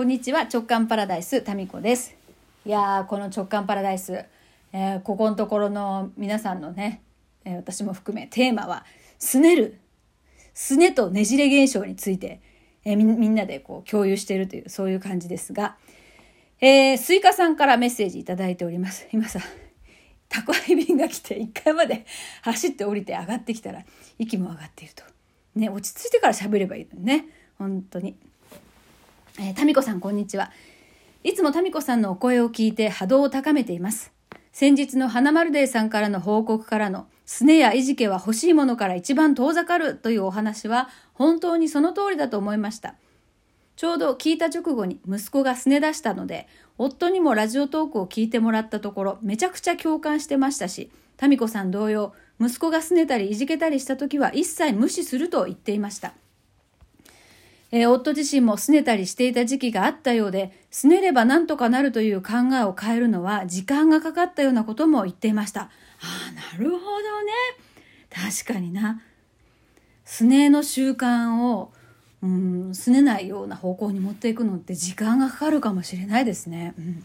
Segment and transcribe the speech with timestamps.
[0.00, 0.46] こんにちは。
[0.50, 2.16] 直感パラダイスタミコです。
[2.64, 4.24] いやーこの直感パラダイス、
[4.72, 7.02] えーここのところの皆さんのね、
[7.44, 8.86] えー私も含めテーマは
[9.18, 9.78] すねる。
[10.54, 12.40] すねとねじれ現象について、
[12.82, 15.76] えーみんなでこう共有しているというそういう感じですが、
[16.62, 19.06] えー、スイカさんからメッセージいただいております。
[19.12, 19.40] 今さ
[20.30, 22.06] 宅配便が来て1階まで
[22.40, 23.84] 走って降りて上がってきたら
[24.18, 25.04] 息も上がっていると。
[25.56, 27.26] ね落ち着いてから喋ればいいのにね。
[27.58, 28.16] 本当に。
[29.42, 30.52] えー、タミコさんこんにちは。
[31.24, 34.12] いつもタミコさんのお声を聞いて波動を高めています。
[34.52, 42.96] 先日の花丸デーさんからの報告からの、すねやいじけは欲しいものから一番遠ざかるというお話は本当にその通りだと思いました。
[43.76, 56.12] ちょうど聞いた直後に息子がすね出したので、夫にもラジオトークを聞いてもらったところ、めちゃくちゃ共感してましたし、タミコさん同様、息子がすねたりいじけたりした時は一切無視すると言っていました。
[57.72, 65.62] えー夫自身も拗ねたりしていた時期があったようで、拗ねればなんとかなるという考えを変えるのは時間がかかったようなことも言っていました。
[65.62, 65.68] あ
[66.02, 67.32] あ、なるほどね。
[68.10, 69.00] 確かにな。
[70.04, 71.72] 拗ねの習慣を、
[72.22, 76.74] うん、拗ねないような方向に持っていくのって時間がかかるかもしれないですね。
[76.78, 77.02] うん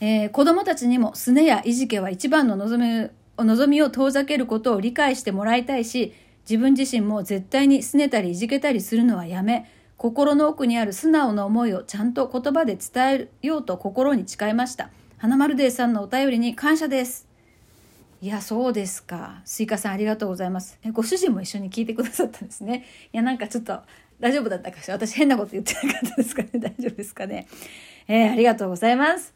[0.00, 6.12] えー子供たちにも拗ねやいじけは一番の望み望みを遠ざけることを理解してもらいたいし
[6.48, 14.90] 自分自身も絶対に拗ねたりいじけたりするのはやめ心の奥にある素直な思いをちゃんと言葉で伝えようと心に誓いました。
[15.18, 17.26] 花丸デーさんのお便りに感謝です。
[18.20, 19.40] いやそうですか。
[19.44, 20.78] スイカさんありがとうございます。
[20.84, 22.84] えご主人も一緒に聞いてくださったんですね。
[23.12, 23.80] いやなんかちょっと
[24.20, 24.94] 大丈夫だったかしら。
[24.94, 26.50] 私変なこと言ってなかったですかね。
[26.58, 27.46] 大丈夫ですかね。
[28.08, 29.32] えーありがとうございます。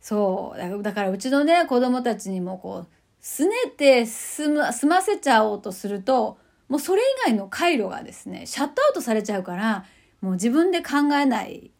[0.00, 0.58] そう。
[0.58, 6.38] だだからうちのね子供たちにもこうすねて済ま済ませちゃおうとすると
[6.68, 9.84] もうそれ以外の回路がですねシャットアウトされちゃうから
[10.20, 11.70] もう自分で考えない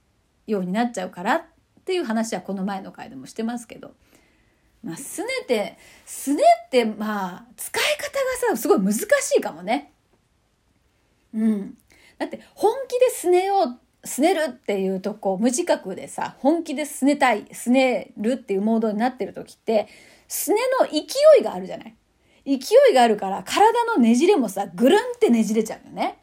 [0.46, 1.42] ようになっちゃうからっ
[1.84, 3.94] ていう話はこの前の回でもしてますけど。
[4.82, 9.04] まあ、すねて、すねって、まあ、使い方がさ、すごい難し
[9.36, 9.92] いかもね。
[11.34, 11.76] うん。
[12.18, 19.88] だって、本気ですねよう、すねるっていうとこう、無自覚でさ、本気ですねたい、すねるっていうモードになってる時って、
[20.28, 21.04] すねの勢
[21.40, 21.94] いがあるじゃない？
[22.44, 26.18] 勢いがあるから、体のねじれもさ、ぐるんってねじれちゃうよね。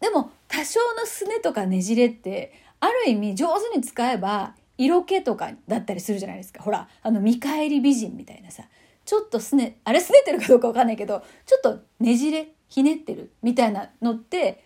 [0.00, 6.62] でも、多少のすねとかねじれって、ある意味上手に使えば、色気とかだったりするじゃないですか。
[6.62, 8.64] ほら、あの、見返り美人みたいなさ、
[9.04, 14.64] ちょっとすね、あれすねてるかどうかわかんないけど、ちょっとねじれ、ひねってるみたいなのって、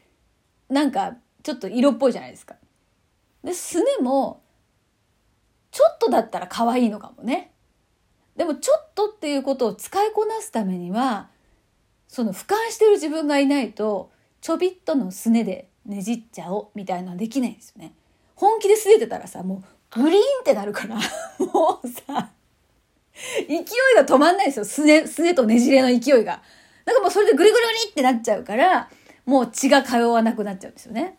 [0.69, 2.57] なんか、ちょっと色っぽいじゃないですか。
[3.45, 4.43] で、すねも、
[5.71, 7.53] ちょっとだったら可愛いのかもね。
[8.39, 11.29] でも、ちょっとっていうことを使いこなすためには、
[12.07, 14.11] その俯瞰してる自分がいないと、
[14.41, 17.93] ちょびっとのすねでねじっちゃおうみたいなのはできないんですよね。
[18.37, 20.95] 本気ですねてたらさ、もうグリーンってなるから、
[21.45, 22.31] もうさ、
[23.49, 23.65] 勢い
[23.97, 24.65] が止まんないですよ。
[24.65, 26.41] すね、すねとねじれの勢いが。
[26.85, 28.89] だかもうそれでグリグリグリってなっちゃうから、
[29.27, 31.19] もう血が通わなくなっちゃうんですよね。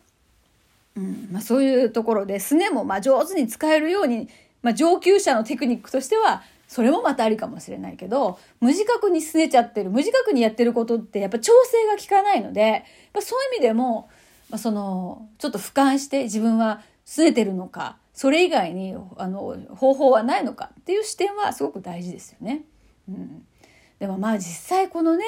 [0.96, 1.28] うん。
[1.30, 4.30] まあそういうところで、すねもまあ上手に使えるように、
[4.62, 12.82] まあ上級者のテクニックとしては、それもまたありかもしれないけど、無自覚にすねちゃってる、無自覚にやってることってやっぱ調整が効かないので、やっ
[13.12, 14.08] ぱそういう意味でも、
[14.50, 22.62] まあ、その、ちょっと俯瞰して自分はすねてるのか、それ以外にあの方法はないのかっていう視点はすごく大事ですよね。
[23.08, 23.44] うん、
[23.98, 25.24] でもまあ実際このね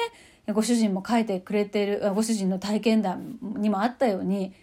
[0.53, 4.53] ご主人も書いてくれてるご主人の体験談にもあったように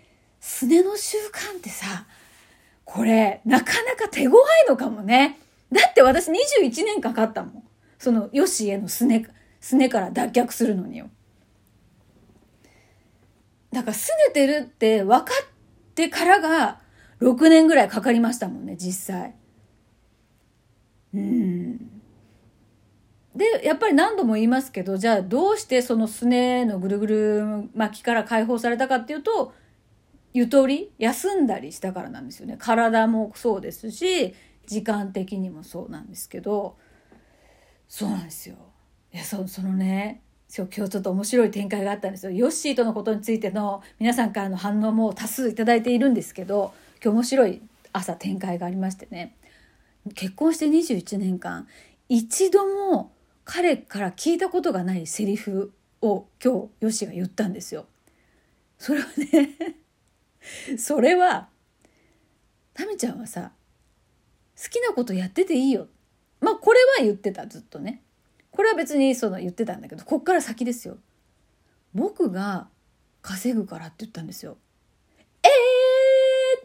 [0.41, 2.07] すねの習慣ってさ
[2.87, 4.35] これなかなか手強い
[4.67, 5.39] のかもね。
[5.73, 7.65] だって私21年かかったもん。
[7.99, 9.27] そのヨシへのすね
[9.61, 11.11] すねから脱却するのによ。
[13.73, 15.47] だからすねてるって分かっ
[15.95, 16.81] てからが
[17.21, 19.35] 6年ぐらいかかりましたもんね実際。
[21.15, 22.01] うん。
[23.35, 29.55] でやっぱり何度も言いますけどじゃあどうしてそのすねのぐるぐる巻きから解放されたかっていうと
[30.33, 34.35] ゆとり休んだりしたからなんですよね体もそうですし
[34.71, 36.77] 時間的にもそうなんですけど
[37.89, 38.55] そうなんですよ。
[39.13, 40.23] いやそそのね
[40.57, 42.31] 今日ちょっと面白い展開があったんですよ。
[42.31, 46.73] ヨッシーとのことについての皆さんからの反応も多数いいているんですけど
[47.03, 47.63] 今日面白い
[47.93, 49.35] 朝展開がありましてね
[50.15, 51.67] 結婚して21年間
[52.09, 53.11] 一度も
[53.45, 57.87] 彼から聞いたことがないセリフを今日ヨッシーが言ったんですよ。
[58.79, 59.57] それはね
[60.79, 61.49] それは
[62.73, 63.51] タミちゃんはさ
[64.63, 65.87] 好きなことやってていいよ
[66.41, 68.03] まあこれは言ってたずっとね
[68.51, 70.99] これは別にその言ってたんだけどこっから先ですよ
[71.95, 72.69] 僕が
[73.23, 74.57] 稼ぐからって言ったんですよ
[75.43, 75.51] えー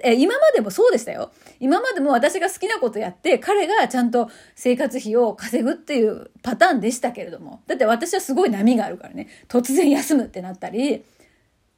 [0.03, 1.31] え、今までもそうでしたよ。
[1.59, 7.61] 今までも私が好きなことやって、彼がちゃんと生活費を稼ぐっていうパターンでしたけれども。
[7.65, 9.27] だって私はすごい波があるからね。
[9.47, 11.03] 突然休むってなったり、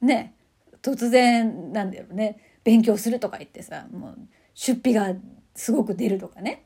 [0.01, 0.35] ね、
[0.81, 4.17] 突然、なんだろうね、勉強するとか言ってさ、もう
[4.53, 5.13] 出費が
[5.57, 6.63] すごく出るとかね。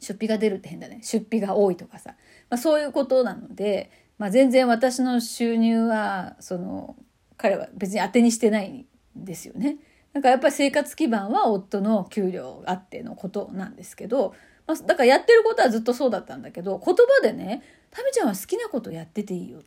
[0.00, 1.00] 出費が出るって変だね。
[1.02, 2.16] 出費が多いとかさ。
[2.50, 6.96] まあそういうことなので、まあ全然私の収入は、その、
[7.36, 8.86] 彼は別に当てにしてないん
[9.24, 9.76] ですよね。
[10.12, 14.34] だからやっぱり生活基盤は夫の給料あってのことなんですけど、
[14.66, 19.62] まあ、だからやってることはずっとそうだったんだけど言葉でね「タミちゃんは好きなことやってていいよ」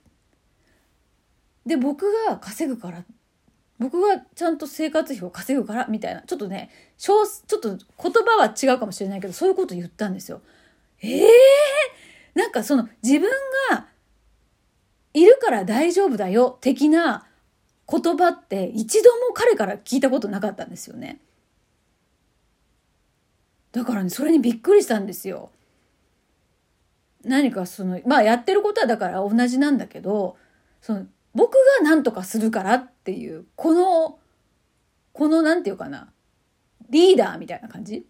[1.66, 3.06] で僕が稼ぐから
[3.81, 6.69] 僕がちゃんと生活費を稼ぐからみたいなちょっとね
[7.00, 7.25] ちょっ
[7.60, 10.42] と言葉は違うかもしれないけどそういうこと言ったんですよ。
[11.01, 13.28] ええー、なんかその自分
[13.72, 13.88] が
[15.16, 17.25] いるから大丈夫だよ的な
[17.89, 21.19] 言葉って一度も彼から聞いたことなかったんですよね。
[23.72, 25.50] だからねそれにびっくりしたんですよ。
[27.24, 30.38] 何かそのまあやってることはだから同じなんだけど
[30.84, 34.19] その僕が何とかするからっていうこの
[35.13, 36.12] この何て言うかな
[36.89, 38.06] リーダーみたいな感じ？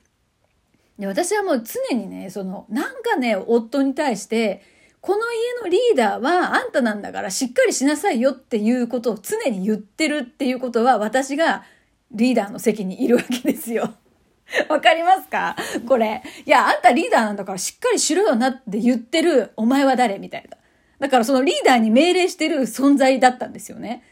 [1.00, 4.62] で私はもう常にねそのなんかね夫に対して
[5.00, 11.64] この家のリーダーはあんたなんだからしっかりしなさいよっていうことを常に言ってるっていうことは私が
[12.12, 13.96] リーダーの席にいるわけですよ。
[14.70, 15.56] わかりますか？
[15.88, 16.22] これ。
[16.46, 20.20] いや、あんたリーダーなんだからしっかりしろよなって言ってるお前は誰？
[20.20, 20.58] みたいな。
[21.00, 24.04] だからそのリーダーに命令してる存在だったんですよね。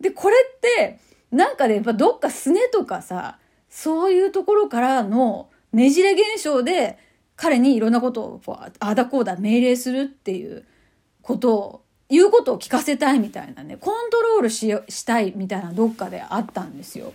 [0.00, 0.98] で、これって、
[1.30, 3.38] なんかね、やっぱどっかすねとかさ、
[3.68, 6.98] そういうところからのねじれ現象で、
[7.40, 10.66] 彼にいろんなことをこうああだこうだ命令するっていう
[11.22, 17.14] ことを言うことを聞かせたいみたいなねコントロールししたいみたいなどっかであったんですよ。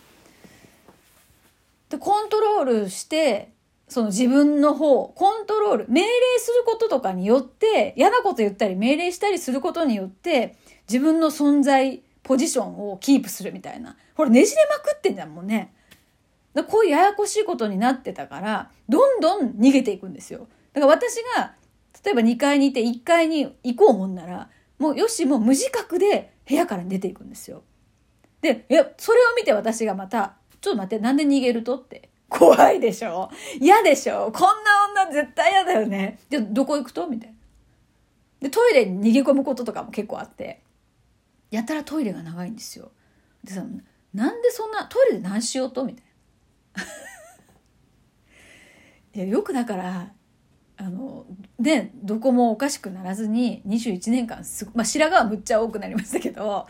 [1.90, 3.52] でコントロールして
[3.88, 6.08] その自分の方コントロール命令
[6.40, 10.56] することとかによって嫌なこと言ったり命令したりすることによって
[10.88, 15.74] 自分の存在ポジションをキープするみたいなほらねじれまくってんだもんね。
[16.54, 20.48] だこういうややこしいことになってたから、どんどん逃げていくんですよ。
[20.74, 21.54] だから私が、
[22.04, 24.50] 例えば2階にいて1階に行こうもんなら、
[24.80, 27.62] もうよし、もう無自覚で部屋から出ていくんですよ。
[28.42, 32.10] で、いや、それを見て私がまた、ちょっと待って、なんで逃げるとって。
[32.30, 33.30] 怖いでしょ？
[33.60, 34.32] 嫌でしょ？
[34.32, 34.42] こん
[34.96, 36.20] な女絶対嫌だよね。
[36.30, 37.06] で、どこ行くと？
[37.08, 37.36] みたいな。
[38.42, 40.62] で、トイレに逃げ込むこととかも結構あって、
[41.52, 42.92] やたらトイレが長いんですよ。
[43.44, 43.64] でさ、
[44.14, 45.84] なんでそんな、トイレで何しようと？
[45.86, 46.04] みたい
[46.76, 46.84] な。
[49.16, 50.12] いやよくだから
[50.78, 51.26] あの
[51.58, 56.68] でどこもおかしくならずに21年間すまあ白髪はむっちゃ多くなりましたけど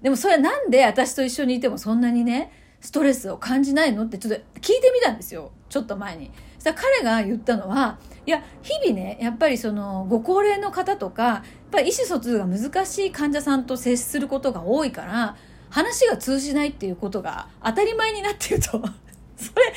[0.00, 4.04] でもそれはなんで私と一緒にいてもそんなにねストレスを感じないの？
[4.04, 6.30] ってちょっと聞いてみたんですよちょっと前に。
[6.62, 11.42] そしたら彼が言ったのはいや日々ねやっぱりそのご高齢の方とかやっ
[11.72, 15.36] ぱり意思疎通が難しい患者さんと接することが多いから
[15.70, 18.80] 話が通じないっていうことが当たり前になってると
[19.36, 19.74] それ、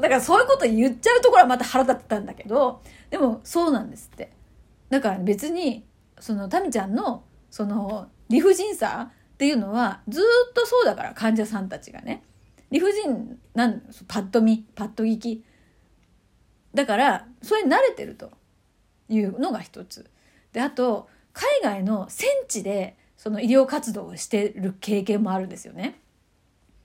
[0.00, 4.32] だからそういうこと言っちゃうところはまた腹立ってたんだけど、でもそうなんですって。
[4.88, 5.84] だから別に、
[6.20, 12.22] そのタミちゃんの、その理不尽さっていうのはずっとそうだから患者さんたちがね。
[12.70, 15.44] 理不尽なんパッと見、パッと聞き。
[16.74, 18.32] だから、それに慣れてると
[19.08, 20.10] いうのが一つ。
[20.52, 26.00] で、あと、海外の戦地でその医療活動をしてる経験もあるんですよね。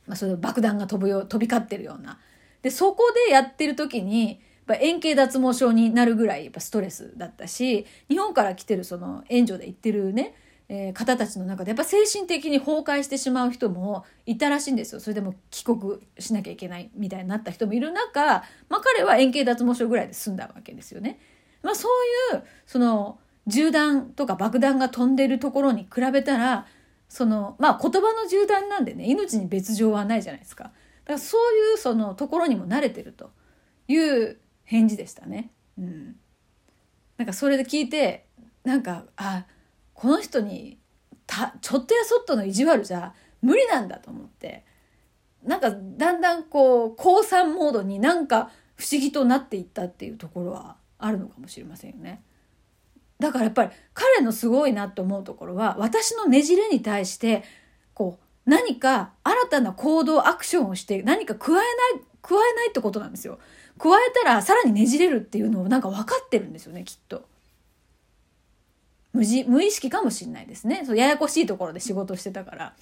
[0.05, 2.19] まあ、それ爆弾が飛ぶよ飛び交ってるような。
[2.61, 4.41] でそこでやってる時に
[4.79, 10.35] 円形脱毛症になるぐらいやっぱストレスだったし日本から来てるその援助で行ってるね、
[10.69, 21.19] えー、方たちの中でやっぱ精神的に崩壊してしまう人もいたらしいんですよそれでも帰国しなきゃいけないみたいになった人もいる中、まあ、彼は円形脱毛症ぐらいで済んだわけですよね。
[21.61, 21.87] まあ、そ
[22.31, 26.65] ういうその銃弾とか爆弾が飛んでるところに比べたら
[27.09, 30.73] そのまあ言葉の銃弾なんでね命に別状はないじゃないですかだか
[31.13, 33.31] らそういうそのところにも慣れてると
[33.87, 35.51] いう返事でしたね。
[35.77, 36.15] うん、
[37.17, 38.25] なんかそれで聞いて
[38.63, 39.45] なんかあ
[39.93, 40.77] この人に
[41.25, 44.65] たちょっとやそっとの意地悪じゃ無理なんだと思って
[45.43, 52.23] なんかだんだんこう降参モードになんか不思議となっていったっていうところはあるのかもしれませんよね。
[53.19, 57.43] だからやっぱり彼のすごいなと思うところは私のねじれに対して
[57.93, 61.65] こう何か新たな行動アクションをして何か加えない
[62.21, 63.39] 加えないってことなんですよ。
[63.77, 67.27] 加えたらさらにねじれるっていうのをなんか分かってるんですよねきっと。
[69.13, 72.73] 無無意識かもしんないですねそうややこしいところで仕事してたから。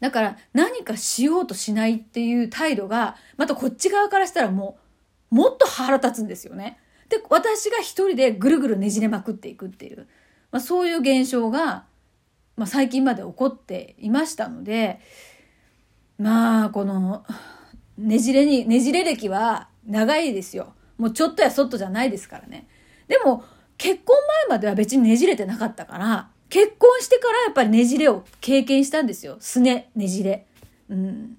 [0.00, 4.78] だから何かしようとしないっていう態度が、またこっち側からしたらも
[5.30, 6.78] う、もっと腹立つんですよね。
[7.10, 10.08] で、私が一人でぐるぐるねじれまくっていくっていう、
[10.50, 11.84] まあ、そういう現象が、
[12.56, 15.00] まあ、最近まで起こっていましたので、
[16.18, 17.24] まあ、この、
[17.98, 20.72] ねじれに、ねじれ歴は長いですよ。
[20.96, 22.66] もうちょっとやそっとじゃないですからね。
[23.06, 23.44] でも、
[23.80, 24.14] 結婚
[24.48, 29.38] 前までは別にねじれてなかったから、結婚してからやっぱりねじれを経験したんですよ。
[29.40, 30.46] すね、ねじれ。
[30.90, 31.38] うん。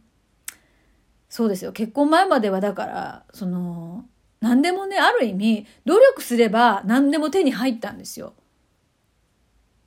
[1.30, 1.72] そうですよ。
[1.72, 4.06] 結婚前まではだから、その、
[4.40, 8.34] 何でもね、ある意味、努力すれば何でも手に入ったんですよ。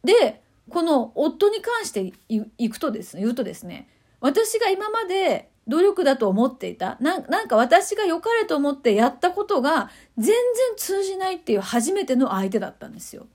[0.05, 3.89] で、この夫に関していくとですね、言うとですね、
[4.21, 6.97] 私が今まで努力だと思っていた。
[7.01, 10.35] ななんか私が良かれと思ってやったことが全然
[10.77, 13.27] 通じないっていう初めての相手だったんですよ。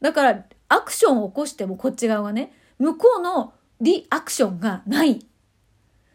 [0.00, 5.24] だからアクションを起こしてもこっち側がね、向こうのリアクションがない。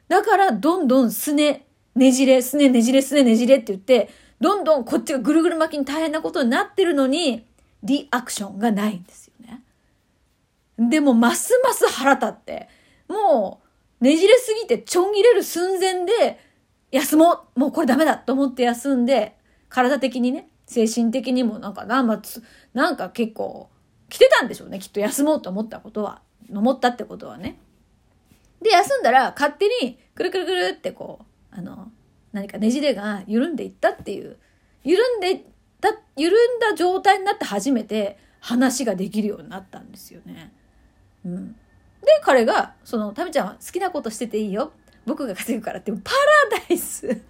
[0.08, 7.46] だからどんどんすね、ねじれ、すねねじれ、すねねじれって言って、どんどんこっちがぐるぐる巻きに大変なことになってるのに、
[7.84, 9.63] リアクションがないんですよね。
[10.77, 12.70] でもますます腹立って、
[13.08, 13.59] もう
[14.01, 16.39] ねじれすぎてちょん切れる寸前で、
[16.91, 19.36] 休もうもうこれダメだと思って休んで、
[19.70, 22.22] 体的にね、精神的にもなんか、なんか、
[22.74, 23.70] なんか結構、
[24.10, 24.79] 来てたんでしょうね。
[24.79, 27.60] きっと休もうと思ったことは、思ったってことはね。
[28.62, 31.91] で、休んだら、勝手に、くるくるくるってこう、あの、
[32.32, 34.38] 何かねじれが緩んでいったっていう、
[34.84, 35.46] 緩んで
[35.82, 40.53] た、緩んだ状態になって初めて話ができるようになったんですよね。
[41.25, 41.56] うん。
[42.01, 44.72] で、彼が、その、タミちゃんは好きなことしてていいよ。
[45.06, 45.98] 僕が稼ぐからって、パ
[46.51, 47.22] ラダイス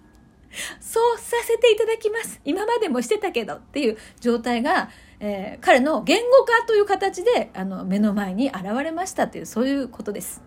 [0.80, 2.40] そうさせていただきます。
[2.44, 10.42] 今までもしてたけどっていう状態が、えー、彼の言語化という形で、あの、目の前に現れましたという、そういうことです。